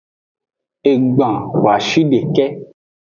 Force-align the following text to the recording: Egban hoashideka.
Egban 0.91 1.35
hoashideka. 1.57 2.45